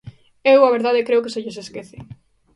[0.53, 1.97] Eu, a verdade, creo que se lles esquece.